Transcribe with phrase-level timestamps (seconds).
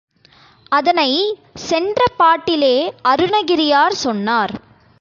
[0.71, 1.35] அதனைச்
[1.65, 2.75] சென்ற பாட்டிலே
[3.03, 4.53] அருணகிரியார் சொன்னார்.